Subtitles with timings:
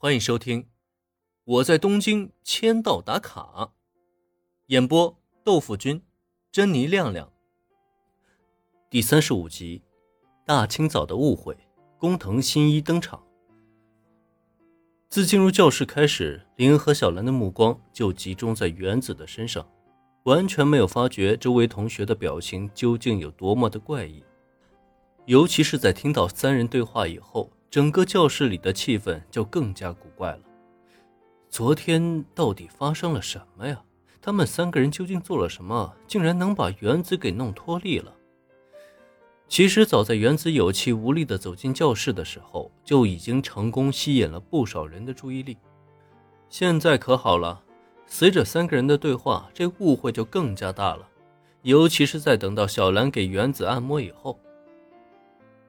[0.00, 0.62] 欢迎收听
[1.42, 3.42] 《我在东京签到打卡》，
[4.66, 6.00] 演播豆腐君、
[6.52, 7.32] 珍妮亮亮。
[8.88, 9.82] 第三十五集，
[10.46, 11.58] 大清早的误会，
[11.98, 13.20] 工藤新一登场。
[15.08, 19.68] 自进入教室开始，林恩和小兰的目光就集中在原子的身上，
[20.26, 24.22] 完全没有发觉周围同学的表情究竟有多么的怪异，
[25.26, 27.50] 尤其是在听到三人对话以后。
[27.70, 30.40] 整个教室里的气氛就更加古怪了。
[31.50, 33.82] 昨天到底发生了什么呀？
[34.20, 38.12] 他们三个人究竟做了什么，竟然能把原子给弄脱力了？
[39.48, 45.56] 其实早在原子有气无力地走进教室的时候，就已经成功吸引了不少人的注意力。
[46.50, 47.62] 现在可好了，
[48.06, 51.08] 随着三个人的对话，这误会就更加大了。
[51.62, 54.38] 尤其是在等到小兰给原子按摩以后，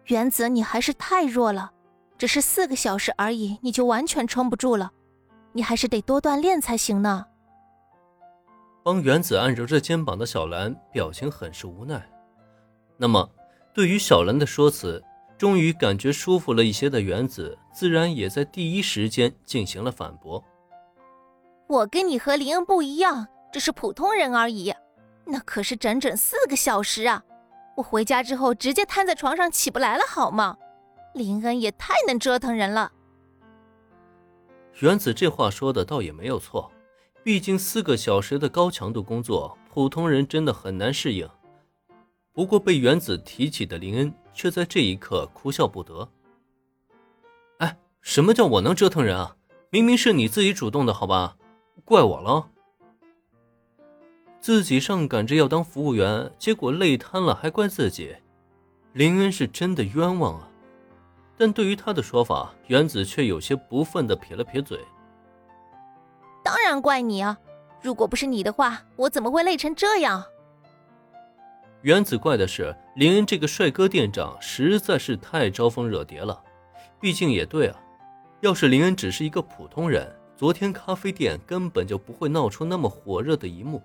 [0.06, 1.72] 原子，你还是太弱了。
[2.20, 4.92] 只是四个小时而已，你就完全撑不住了，
[5.54, 7.26] 你还是得多锻炼才行呢。
[8.84, 12.06] 帮原子按揉着肩膀的小兰表情很是无奈。
[12.98, 13.30] 那么，
[13.74, 15.02] 对于小兰的说辞，
[15.38, 20.44] 终于感觉舒服了一些的原子，自然也在第一时间进行了反驳。
[21.68, 24.74] 我跟你和林恩不一样，只是普通人而已，
[25.24, 27.24] 那可是整整四个小时啊！
[27.78, 30.58] 我回家之后直接瘫在床上起不来了，好吗？
[31.20, 32.92] 林恩也太能折腾人了。
[34.80, 36.72] 原子这话说的倒也没有错，
[37.24, 41.30] 毕竟四个小时的高强度工作，普通人真的很难适应。
[42.32, 46.10] 不过被原子提起的林恩却在这一刻哭笑不得。
[47.58, 49.36] 哎，什么叫我能折腾人啊？
[49.72, 51.36] 明明是你自己主动的，好吧？
[51.84, 52.50] 怪我了。
[54.40, 58.16] 自己上赶着要当服务员，结果累瘫了，还怪自己。
[58.94, 60.49] 林恩是真的冤枉啊！
[61.40, 64.78] 但对于他的说法，原子却有些不忿的撇了撇嘴。
[66.44, 67.40] 当然怪你啊！
[67.82, 70.22] 如果不是你的话，我怎么会累成这样？
[71.82, 76.44] 原子怪的是林恩这个帅哥店长实在是太招蜂惹蝶了。
[77.00, 77.80] 毕竟也对啊，
[78.42, 83.82] 要是林恩只是一个普通人，昨天咖啡店根本就不会闹出那么火热的一幕。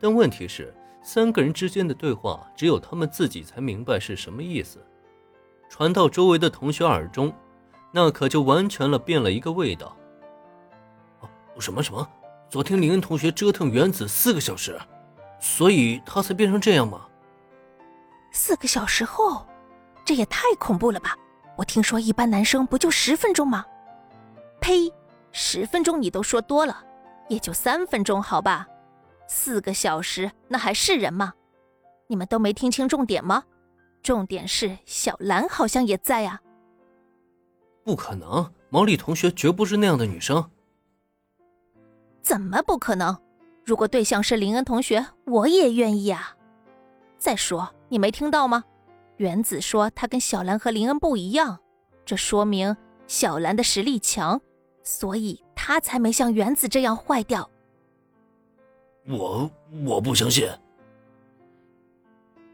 [0.00, 4.84] 但问题是，三个人之间的对话，只有他们自己才明白是什么意思。
[5.68, 7.32] 传到周围的同学耳中，
[7.92, 9.94] 那可就完全了变了一个味道。
[11.58, 12.08] 什么什么？
[12.48, 14.80] 昨天林恩同学折腾原子四个小时，
[15.40, 17.06] 所以他才变成这样吗？
[18.30, 19.46] 四个小时后，
[20.04, 21.16] 这也太恐怖了吧！
[21.56, 23.64] 我听说一般男生不就十分钟吗？
[24.60, 24.92] 呸！
[25.32, 26.82] 十分钟你都说多了，
[27.28, 28.66] 也就三分钟好吧？
[29.26, 31.34] 四个小时那还是人吗？
[32.06, 33.42] 你们都没听清重点吗？
[34.02, 36.40] 重点是小兰好像也在啊！
[37.84, 40.50] 不可能，毛利同学绝不是那样的女生。
[42.22, 43.16] 怎么不可能？
[43.64, 46.36] 如果对象是林恩同学，我也愿意啊。
[47.18, 48.64] 再说，你没听到吗？
[49.16, 51.58] 原子说他跟小兰和林恩不一样，
[52.06, 52.76] 这说明
[53.06, 54.40] 小兰的实力强，
[54.82, 57.50] 所以他才没像原子这样坏掉。
[59.06, 59.50] 我
[59.84, 60.48] 我不相信。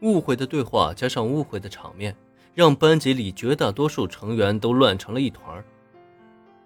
[0.05, 2.15] 误会的对话加上误会的场面，
[2.53, 5.63] 让班级里绝大多数成员都乱成了一团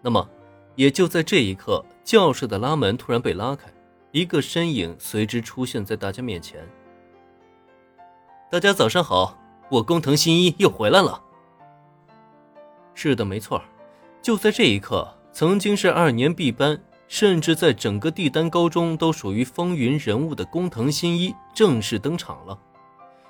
[0.01, 0.29] 那么，
[0.75, 3.71] 也就在这一刻，教室的拉门突然被拉开，
[4.11, 6.67] 一个身影随之出现在大家面前。
[8.51, 9.37] 大家早上好，
[9.69, 11.21] 我工藤新一又回来了。
[12.93, 13.61] 是的，没错，
[14.21, 22.59] 就在这一刻，曾经是二年 B 班，甚至在整个帝丹高中都属于风云人物的工藤新一正式登场了。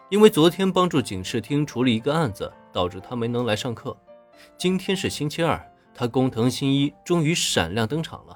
[0.10, 3.96] 因为昨天帮助警视厅处理一个案子，导致他没能来上课。
[4.58, 8.36] 今天是星期二，他工藤新一终于闪亮登场了。